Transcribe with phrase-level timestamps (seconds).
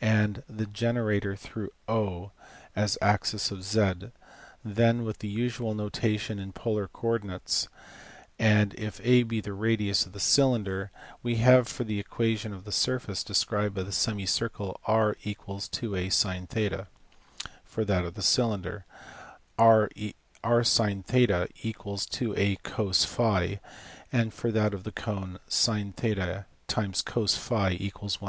[0.00, 1.70] and the generator through
[2.76, 4.12] as axis of 2,
[4.64, 7.66] then, with the usual notation in polar coordinates,
[8.38, 10.92] and if a be the radius of the cylinder,
[11.24, 16.12] we have for the equation of the surface described by the semicircle, r = 2a
[16.12, 16.86] sin
[17.62, 18.84] \ for that of the cylinder,
[19.58, 20.14] r sin
[21.02, 23.18] = 2a cos
[23.62, 28.18] <; and for that of the cone, sin 6 cos $= J.